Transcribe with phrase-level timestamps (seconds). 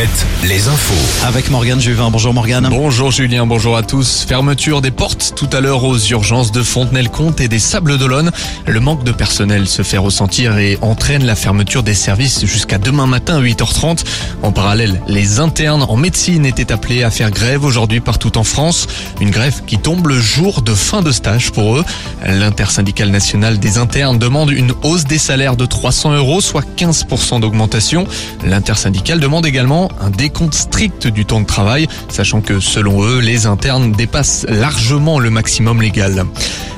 [0.00, 0.08] 7,
[0.48, 1.26] les infos.
[1.26, 2.10] Avec Morgane Juvin.
[2.10, 2.66] Bonjour Morgane.
[2.70, 4.24] Bonjour Julien, bonjour à tous.
[4.26, 8.30] Fermeture des portes tout à l'heure aux urgences de Fontenay-le-Comte et des Sables d'Olonne.
[8.66, 13.06] Le manque de personnel se fait ressentir et entraîne la fermeture des services jusqu'à demain
[13.06, 14.04] matin à 8h30.
[14.42, 18.86] En parallèle, les internes en médecine étaient appelés à faire grève aujourd'hui partout en France.
[19.20, 21.84] Une grève qui tombe le jour de fin de stage pour eux.
[22.24, 28.06] L'intersyndicale nationale des internes demande une hausse des salaires de 300 euros, soit 15% d'augmentation.
[28.46, 33.46] L'intersyndicale demande également un décompte strict du temps de travail, sachant que selon eux, les
[33.46, 36.24] internes dépassent largement le maximum légal.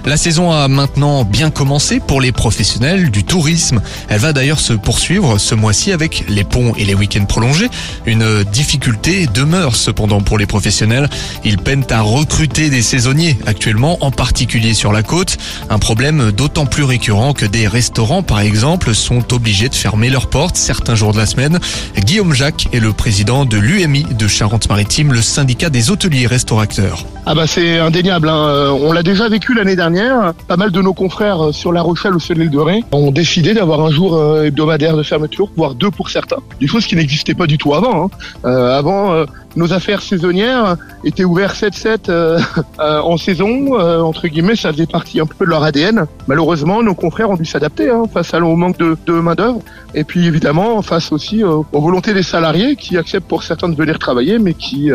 [0.05, 3.81] La saison a maintenant bien commencé pour les professionnels du tourisme.
[4.09, 7.69] Elle va d'ailleurs se poursuivre ce mois-ci avec les ponts et les week-ends prolongés.
[8.05, 11.09] Une difficulté demeure cependant pour les professionnels.
[11.45, 15.37] Ils peinent à recruter des saisonniers actuellement, en particulier sur la côte.
[15.71, 20.29] Un problème d'autant plus récurrent que des restaurants, par exemple, sont obligés de fermer leurs
[20.29, 21.61] portes certains jours de la semaine.
[21.97, 27.05] Guillaume Jacques est le président de l'UMI de Charente-Maritime, le syndicat des hôteliers restaurateurs.
[27.27, 28.29] Ah bah c'est indéniable.
[28.29, 28.47] Hein.
[28.47, 30.33] Euh, On l'a déjà vécu l'année dernière.
[30.47, 33.11] Pas mal de nos confrères euh, sur La Rochelle ou sur l'île de Ré ont
[33.11, 36.37] décidé d'avoir un jour euh, hebdomadaire de fermeture, voire deux pour certains.
[36.61, 38.05] Des choses qui n'existaient pas du tout avant.
[38.45, 38.49] hein.
[38.49, 39.25] Avant,
[39.57, 42.41] nos affaires saisonnières étaient ouvertes 7-7 euh,
[42.81, 43.79] euh, en saison.
[43.79, 46.07] euh, entre guillemets, ça faisait partie un peu de leur ADN.
[46.27, 49.61] Malheureusement, nos confrères ont dû s'adapter hein, face au manque de, de main d'œuvre.
[49.95, 53.99] Et puis évidemment, face aussi aux volontés des salariés qui acceptent pour certains de venir
[53.99, 54.91] travailler, mais qui,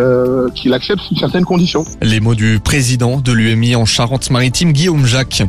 [0.56, 1.86] qui l'acceptent sous certaines conditions.
[2.02, 5.44] Les mots du président de l'UMI en Charente-Maritime, Guillaume Jacques.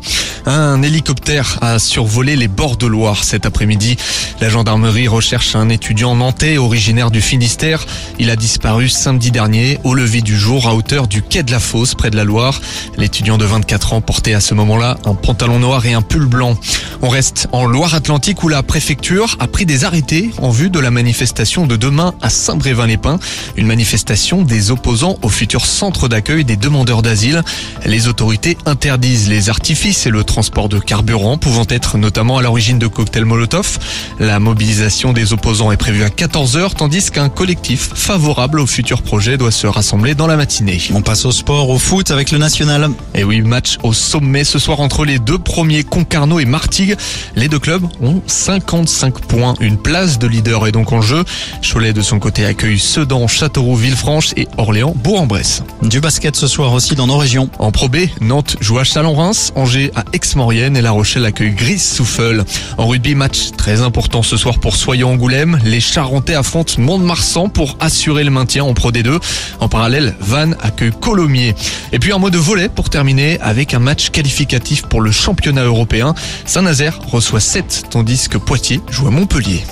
[0.45, 3.97] Un hélicoptère a survolé les bords de Loire cet après-midi.
[4.43, 7.87] La gendarmerie recherche un étudiant nantais originaire du Finistère.
[8.19, 11.61] Il a disparu samedi dernier au lever du jour à hauteur du quai de la
[11.61, 12.61] Fosse près de la Loire.
[12.97, 16.59] L'étudiant de 24 ans portait à ce moment-là un pantalon noir et un pull blanc.
[17.01, 20.91] On reste en Loire-Atlantique où la préfecture a pris des arrêtés en vue de la
[20.91, 23.21] manifestation de demain à Saint-Brévin-les-Pins.
[23.57, 27.45] Une manifestation des opposants au futur centre d'accueil des demandeurs d'asile.
[27.87, 32.81] Les autorités interdisent les artifices et le transport de carburant pouvant être notamment à l'origine
[32.81, 33.79] de cocktails Molotov.
[34.19, 39.37] La mobilisation des opposants est prévue à 14h tandis qu'un collectif favorable au futur projet
[39.37, 40.81] doit se rassembler dans la matinée.
[40.95, 42.89] On passe au sport, au foot avec le national.
[43.15, 46.97] Et oui, match au sommet ce soir entre les deux premiers Concarneau et Martigues.
[47.37, 49.55] Les deux clubs ont 55 points.
[49.61, 51.25] Une place de leader est donc en jeu.
[51.63, 55.63] Cholet de son côté accueille Sedan, Châteauroux, Villefranche et Orléans, Bourg-en-Bresse.
[55.83, 57.51] Du basket ce soir aussi dans nos régions.
[57.59, 62.45] En Pro B, Nantes joue à Chalon-Reims, Angers à Aix-Maurienne et La Rochelle accueille Grise-Souffle.
[62.79, 65.59] En rugby, match très important ce soir pour Soyons-Angoulême.
[65.65, 69.19] Les Charentais affrontent Mont-de-Marsan pour assurer le maintien en Pro D2.
[69.59, 71.55] En parallèle, Vannes accueille Colomiers.
[71.93, 75.65] Et puis un mot de volet pour terminer avec un match qualificatif pour le championnat
[75.65, 76.15] européen.
[76.47, 79.65] Saint-Nazaire reçoit 7 tandis que Poitiers joue à Montpellier.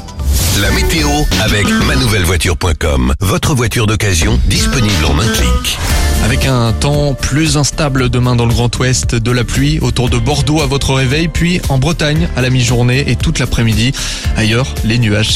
[0.61, 1.09] La météo
[1.45, 3.15] avec manouvellevoiture.com.
[3.21, 5.79] Votre voiture d'occasion disponible en un clic.
[6.25, 10.19] Avec un temps plus instable demain dans le Grand Ouest, de la pluie autour de
[10.19, 13.93] Bordeaux à votre réveil, puis en Bretagne à la mi-journée et toute l'après-midi.
[14.37, 15.31] Ailleurs, les nuages